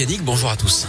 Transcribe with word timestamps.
Yannick, 0.00 0.22
bonjour 0.22 0.48
à 0.48 0.56
tous. 0.56 0.86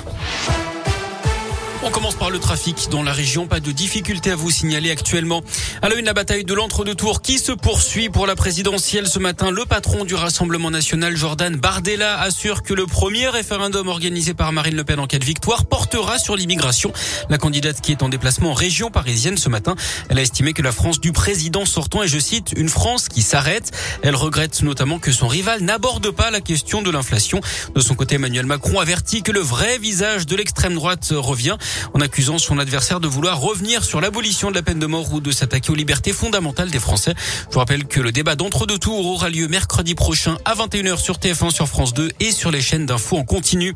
On 1.81 1.91
commence 1.91 2.15
par 2.15 2.29
le 2.29 2.39
trafic 2.39 2.89
dans 2.91 3.03
la 3.03 3.13
région. 3.13 3.47
Pas 3.47 3.61
de 3.61 3.71
difficulté 3.71 4.31
à 4.31 4.35
vous 4.35 4.51
signaler 4.51 4.91
actuellement. 4.91 5.41
À 5.81 5.87
la 5.87 5.95
une, 5.95 6.05
la 6.05 6.13
bataille 6.13 6.43
de 6.43 6.53
l'entre-deux 6.53 6.93
tours 6.93 7.21
qui 7.21 7.39
se 7.39 7.53
poursuit 7.53 8.09
pour 8.09 8.27
la 8.27 8.35
présidentielle 8.35 9.07
ce 9.07 9.17
matin. 9.17 9.49
Le 9.49 9.63
patron 9.63 10.03
du 10.03 10.13
Rassemblement 10.13 10.71
national, 10.71 11.15
Jordan 11.15 11.55
Bardella, 11.55 12.19
assure 12.19 12.63
que 12.63 12.73
le 12.73 12.85
premier 12.85 13.29
référendum 13.29 13.87
organisé 13.87 14.33
par 14.33 14.51
Marine 14.51 14.75
Le 14.75 14.83
Pen 14.83 14.99
en 14.99 15.07
cas 15.07 15.19
de 15.19 15.23
victoire 15.23 15.65
portera 15.65 16.19
sur 16.19 16.35
l'immigration. 16.35 16.91
La 17.29 17.37
candidate 17.37 17.79
qui 17.79 17.93
est 17.93 18.03
en 18.03 18.09
déplacement 18.09 18.51
en 18.51 18.53
région 18.53 18.91
parisienne 18.91 19.37
ce 19.37 19.47
matin, 19.47 19.75
elle 20.09 20.19
a 20.19 20.21
estimé 20.21 20.51
que 20.51 20.61
la 20.61 20.73
France 20.73 20.99
du 20.99 21.13
président 21.13 21.65
sortant 21.65 22.03
est, 22.03 22.09
je 22.09 22.19
cite, 22.19 22.53
une 22.57 22.69
France 22.69 23.07
qui 23.07 23.21
s'arrête. 23.21 23.71
Elle 24.03 24.15
regrette 24.15 24.63
notamment 24.63 24.99
que 24.99 25.13
son 25.13 25.29
rival 25.29 25.61
n'aborde 25.61 26.11
pas 26.11 26.29
la 26.29 26.41
question 26.41 26.81
de 26.81 26.91
l'inflation. 26.91 27.39
De 27.73 27.79
son 27.79 27.95
côté, 27.95 28.15
Emmanuel 28.15 28.47
Macron 28.47 28.81
avertit 28.81 29.23
que 29.23 29.31
le 29.31 29.39
vrai 29.39 29.77
visage 29.77 30.25
de 30.25 30.35
l'extrême 30.35 30.75
droite 30.75 31.13
revient 31.15 31.57
en 31.93 32.01
accusant 32.01 32.37
son 32.37 32.59
adversaire 32.59 32.99
de 32.99 33.07
vouloir 33.07 33.39
revenir 33.39 33.83
sur 33.83 34.01
l'abolition 34.01 34.49
de 34.49 34.55
la 34.55 34.61
peine 34.61 34.79
de 34.79 34.85
mort 34.85 35.13
ou 35.13 35.21
de 35.21 35.31
s'attaquer 35.31 35.71
aux 35.71 35.75
libertés 35.75 36.13
fondamentales 36.13 36.69
des 36.69 36.79
Français. 36.79 37.13
Je 37.47 37.53
vous 37.53 37.59
rappelle 37.59 37.85
que 37.85 37.99
le 37.99 38.11
débat 38.11 38.35
d'entre-deux 38.35 38.77
tours 38.77 39.05
aura 39.05 39.29
lieu 39.29 39.47
mercredi 39.47 39.95
prochain 39.95 40.37
à 40.45 40.55
21h 40.55 40.97
sur 40.97 41.17
TF1, 41.17 41.51
sur 41.51 41.67
France 41.67 41.93
2 41.93 42.11
et 42.19 42.31
sur 42.31 42.51
les 42.51 42.61
chaînes 42.61 42.85
d'infos 42.85 43.17
en 43.17 43.23
continu. 43.23 43.73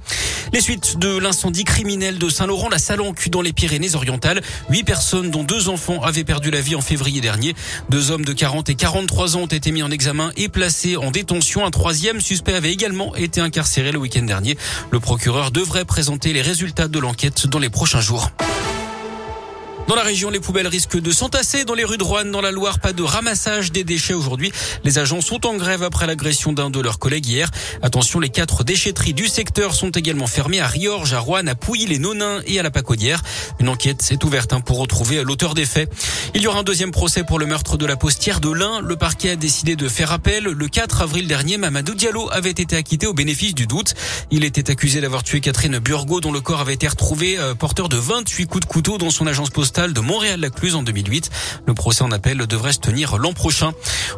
Les 0.53 0.61
suites 0.61 0.97
de 0.97 1.17
l'incendie 1.17 1.63
criminel 1.63 2.17
de 2.17 2.29
Saint-Laurent, 2.29 2.69
la 2.69 2.79
Salanque 2.79 3.29
dans 3.29 3.41
les 3.41 3.53
Pyrénées-Orientales. 3.53 4.41
Huit 4.69 4.83
personnes, 4.83 5.31
dont 5.31 5.43
deux 5.43 5.69
enfants, 5.69 6.01
avaient 6.01 6.23
perdu 6.23 6.51
la 6.51 6.61
vie 6.61 6.75
en 6.75 6.81
février 6.81 7.21
dernier. 7.21 7.55
Deux 7.89 8.11
hommes 8.11 8.25
de 8.25 8.33
40 8.33 8.69
et 8.69 8.75
43 8.75 9.37
ans 9.37 9.41
ont 9.41 9.47
été 9.47 9.71
mis 9.71 9.83
en 9.83 9.91
examen 9.91 10.31
et 10.37 10.49
placés 10.49 10.97
en 10.97 11.11
détention. 11.11 11.65
Un 11.65 11.71
troisième 11.71 12.21
suspect 12.21 12.53
avait 12.53 12.71
également 12.71 13.15
été 13.15 13.41
incarcéré 13.41 13.91
le 13.91 13.99
week-end 13.99 14.23
dernier. 14.23 14.57
Le 14.91 14.99
procureur 14.99 15.51
devrait 15.51 15.85
présenter 15.85 16.33
les 16.33 16.41
résultats 16.41 16.87
de 16.87 16.99
l'enquête 16.99 17.47
dans 17.47 17.59
les 17.59 17.69
prochains 17.69 17.82
prochains 17.83 17.99
jours. 17.99 18.52
Dans 19.87 19.95
la 19.95 20.03
région, 20.03 20.29
les 20.29 20.39
poubelles 20.39 20.67
risquent 20.67 20.99
de 20.99 21.11
s'entasser 21.11 21.65
dans 21.65 21.73
les 21.73 21.83
rues 21.83 21.97
de 21.97 22.03
Rouen, 22.03 22.23
dans 22.23 22.39
la 22.39 22.51
Loire. 22.51 22.79
Pas 22.79 22.93
de 22.93 23.03
ramassage 23.03 23.73
des 23.73 23.83
déchets 23.83 24.13
aujourd'hui. 24.13 24.53
Les 24.85 24.97
agents 24.97 25.19
sont 25.19 25.45
en 25.45 25.55
grève 25.55 25.83
après 25.83 26.07
l'agression 26.07 26.53
d'un 26.53 26.69
de 26.69 26.79
leurs 26.79 26.99
collègues 26.99 27.27
hier. 27.27 27.51
Attention, 27.81 28.21
les 28.21 28.29
quatre 28.29 28.63
déchetteries 28.63 29.13
du 29.13 29.27
secteur 29.27 29.75
sont 29.75 29.89
également 29.89 30.25
fermées 30.25 30.61
à 30.61 30.67
Riorges, 30.67 31.13
à 31.13 31.19
Rouen, 31.19 31.47
à 31.47 31.55
Pouilly, 31.55 31.85
les 31.85 31.99
Nonins 31.99 32.39
et 32.47 32.61
à 32.61 32.63
la 32.63 32.71
Pacodière. 32.71 33.21
Une 33.59 33.67
enquête 33.67 34.07
est 34.09 34.23
ouverte 34.23 34.53
hein, 34.53 34.61
pour 34.61 34.77
retrouver 34.79 35.21
l'auteur 35.25 35.53
des 35.53 35.65
faits. 35.65 35.91
Il 36.33 36.41
y 36.41 36.47
aura 36.47 36.59
un 36.59 36.63
deuxième 36.63 36.91
procès 36.91 37.25
pour 37.25 37.37
le 37.37 37.45
meurtre 37.45 37.75
de 37.75 37.85
la 37.85 37.97
postière 37.97 38.39
de 38.39 38.51
l'Ain. 38.51 38.79
Le 38.79 38.95
parquet 38.95 39.31
a 39.31 39.35
décidé 39.35 39.75
de 39.75 39.89
faire 39.89 40.13
appel. 40.13 40.45
Le 40.45 40.67
4 40.69 41.01
avril 41.01 41.27
dernier, 41.27 41.57
Mamadou 41.57 41.93
Diallo 41.93 42.29
avait 42.31 42.51
été 42.51 42.77
acquitté 42.77 43.05
au 43.05 43.13
bénéfice 43.13 43.53
du 43.53 43.67
doute. 43.67 43.95
Il 44.31 44.45
était 44.45 44.71
accusé 44.71 45.01
d'avoir 45.01 45.23
tué 45.23 45.41
Catherine 45.41 45.77
Burgot, 45.79 46.21
dont 46.21 46.31
le 46.31 46.41
corps 46.41 46.61
avait 46.61 46.73
été 46.73 46.87
retrouvé 46.87 47.37
euh, 47.37 47.53
porteur 47.53 47.89
de 47.89 47.97
28 47.97 48.45
coups 48.45 48.65
de 48.65 48.71
couteau 48.71 48.97
dans 48.97 49.09
son 49.09 49.27
agence 49.27 49.49
postale 49.49 49.72
de 49.73 49.99
Montréal-Lacluse 50.01 50.75
en 50.75 50.83
2008. 50.83 51.31
Le 51.65 51.73
procès 51.73 52.03
en 52.03 52.11
appel 52.11 52.37
devrait 52.37 52.73
se 52.73 52.79
tenir 52.79 53.17
l'an 53.17 53.33
prochain. 53.33 53.71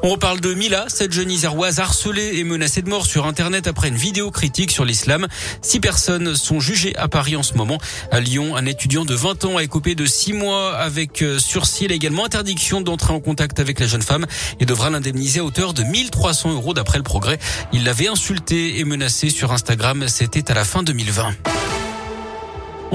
On 0.03 0.09
reparle 0.09 0.41
de 0.41 0.53
Mila, 0.53 0.85
cette 0.89 1.13
jeune 1.13 1.31
iséroise 1.31 1.79
harcelée 1.79 2.33
et 2.35 2.43
menacée 2.43 2.81
de 2.81 2.89
mort 2.89 3.05
sur 3.05 3.25
Internet 3.25 3.65
après 3.67 3.87
une 3.87 3.95
vidéo 3.95 4.31
critique 4.31 4.69
sur 4.71 4.83
l'islam. 4.83 5.27
Six 5.61 5.79
personnes 5.79 6.35
sont 6.35 6.59
jugées 6.59 6.93
à 6.97 7.07
Paris 7.07 7.37
en 7.37 7.43
ce 7.43 7.53
moment. 7.53 7.77
À 8.11 8.19
Lyon, 8.19 8.57
un 8.57 8.65
étudiant 8.65 9.05
de 9.05 9.15
20 9.15 9.45
ans 9.45 9.57
a 9.57 9.63
écopé 9.63 9.95
de 9.95 10.05
six 10.05 10.33
mois 10.33 10.75
avec 10.75 11.21
euh, 11.21 11.39
sursis. 11.39 11.85
et 11.85 11.93
également 11.93 12.25
interdiction 12.25 12.81
d'entrer 12.81 13.13
en 13.13 13.21
contact 13.21 13.59
avec 13.61 13.79
la 13.79 13.87
jeune 13.87 14.01
femme 14.01 14.25
et 14.59 14.65
devra 14.65 14.89
l'indemniser 14.89 15.39
à 15.39 15.45
hauteur 15.45 15.73
de 15.73 15.83
1300 15.83 16.51
euros 16.51 16.73
d'après 16.73 16.97
le 16.97 17.03
progrès. 17.03 17.39
Il 17.71 17.85
l'avait 17.85 18.09
insulté 18.09 18.79
et 18.79 18.83
menacé 18.83 19.29
sur 19.29 19.53
Instagram. 19.53 20.05
C'était 20.09 20.51
à 20.51 20.53
la 20.53 20.65
fin 20.65 20.83
2020. 20.83 21.64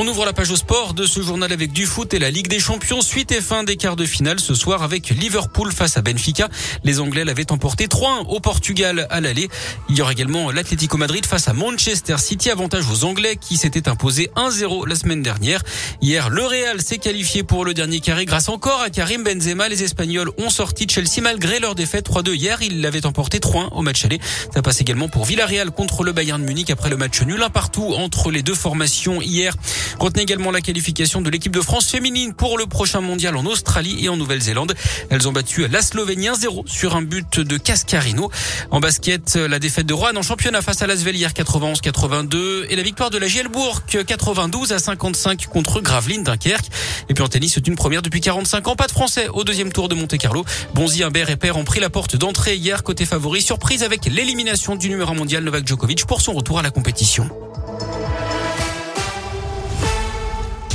On 0.03 0.09
ouvre 0.09 0.25
la 0.25 0.33
page 0.33 0.51
au 0.51 0.57
sport 0.57 0.95
de 0.95 1.05
ce 1.05 1.21
journal 1.21 1.53
avec 1.53 1.73
du 1.73 1.85
foot 1.85 2.15
et 2.15 2.19
la 2.19 2.31
Ligue 2.31 2.49
des 2.49 2.59
Champions. 2.59 3.03
Suite 3.03 3.33
et 3.33 3.43
fin 3.43 3.65
des 3.65 3.77
quarts 3.77 3.97
de 3.97 4.07
finale 4.07 4.41
ce 4.41 4.55
soir 4.55 4.83
avec 4.83 5.11
Liverpool 5.11 5.73
face 5.73 5.99
à 5.99 6.01
Benfica. 6.01 6.49
Les 6.85 7.01
Anglais 7.01 7.23
l'avaient 7.23 7.53
emporté 7.53 7.87
3-1 7.87 8.25
au 8.29 8.41
Portugal 8.41 9.07
à 9.11 9.21
l'aller. 9.21 9.51
Il 9.91 9.99
y 9.99 10.01
aura 10.01 10.13
également 10.13 10.51
l'Atlético 10.51 10.97
Madrid 10.97 11.27
face 11.27 11.49
à 11.49 11.53
Manchester 11.53 12.17
City. 12.17 12.49
Avantage 12.49 12.85
aux 12.91 13.05
Anglais 13.05 13.37
qui 13.39 13.59
s'étaient 13.59 13.91
imposés 13.91 14.31
1-0 14.37 14.89
la 14.89 14.95
semaine 14.95 15.21
dernière. 15.21 15.63
Hier, 16.01 16.31
le 16.31 16.47
Real 16.47 16.81
s'est 16.81 16.97
qualifié 16.97 17.43
pour 17.43 17.67
le 17.67 17.75
dernier 17.75 18.01
carré 18.01 18.25
grâce 18.25 18.49
encore 18.49 18.81
à 18.81 18.89
Karim 18.89 19.23
Benzema. 19.23 19.69
Les 19.69 19.83
Espagnols 19.83 20.31
ont 20.39 20.49
sorti 20.49 20.87
de 20.87 20.93
Chelsea 20.93 21.21
malgré 21.21 21.61
leur 21.61 21.75
défaite 21.75 22.09
3-2 22.09 22.33
hier. 22.37 22.63
Ils 22.63 22.81
l'avaient 22.81 23.05
emporté 23.05 23.39
3-1 23.39 23.75
au 23.75 23.83
match 23.83 24.07
aller. 24.07 24.19
Ça 24.55 24.63
passe 24.63 24.81
également 24.81 25.11
pour 25.11 25.27
Villarreal 25.27 25.73
contre 25.73 26.05
le 26.05 26.13
Bayern 26.13 26.43
Munich 26.43 26.71
après 26.71 26.89
le 26.89 26.97
match 26.97 27.21
nul 27.21 27.43
un 27.43 27.51
partout 27.51 27.93
entre 27.99 28.31
les 28.31 28.41
deux 28.43 28.55
formations 28.55 29.21
hier. 29.21 29.55
Retenez 29.99 30.23
également 30.23 30.51
la 30.51 30.61
qualification 30.61 31.21
de 31.21 31.31
l'équipe 31.31 31.53
de 31.53 31.61
France 31.61 31.91
féminine 31.91 32.35
pour 32.35 32.59
le 32.59 32.67
prochain 32.67 33.01
mondial 33.01 33.37
en 33.37 33.45
Australie 33.47 34.05
et 34.05 34.09
en 34.09 34.17
Nouvelle-Zélande. 34.17 34.75
Elles 35.11 35.29
ont 35.29 35.33
battu 35.33 35.67
la 35.69 35.83
Slovénie 35.83 36.29
1-0 36.29 36.67
sur 36.67 36.97
un 36.97 37.03
but 37.03 37.41
de 37.41 37.57
Cascarino. 37.57 38.31
En 38.71 38.81
basket, 38.81 39.37
la 39.37 39.59
défaite 39.59 39.87
de 39.87 39.95
Rouen 39.95 40.17
en 40.17 40.23
championnat 40.23 40.63
face 40.63 40.83
à 40.83 40.87
l'Asvel 40.87 41.17
hier 41.17 41.33
91-82 41.33 42.67
et 42.69 42.77
la 42.77 42.83
victoire 42.83 43.11
de 43.11 43.19
la 43.19 43.27
Gielbourg 43.27 43.83
92 43.87 44.73
à 44.73 44.79
55 44.79 45.47
contre 45.47 45.81
Gravelines 45.81 46.25
Dunkerque. 46.25 46.71
Et 47.09 47.15
puis 47.15 47.25
en 47.25 47.29
tennis, 47.29 47.55
c'est 47.55 47.67
une 47.67 47.77
première 47.77 48.03
depuis 48.03 48.21
45 48.21 48.69
ans. 48.69 48.77
Pas 48.77 48.87
de 48.87 48.93
français 48.93 49.29
au 49.29 49.45
deuxième 49.45 49.73
tour 49.73 49.89
de 49.89 49.95
Monte-Carlo. 49.95 50.45
Bonzi, 50.75 51.03
Imbert 51.03 51.31
et 51.31 51.37
Père 51.37 51.57
ont 51.57 51.65
pris 51.65 51.81
la 51.81 51.91
porte 51.91 52.17
d'entrée 52.17 52.57
hier 52.57 52.83
côté 52.83 53.05
favori. 53.05 53.43
Surprise 53.43 53.83
avec 53.83 54.07
l'élimination 54.07 54.77
du 54.77 54.89
numéro 54.89 55.15
mondial 55.15 55.45
Novak 55.45 55.67
Djokovic 55.67 56.07
pour 56.07 56.21
son 56.21 56.33
retour 56.33 56.59
à 56.59 56.63
la 56.63 56.71
compétition. 56.71 57.29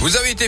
Vous 0.06 0.16
avez 0.18 0.30
été 0.30 0.44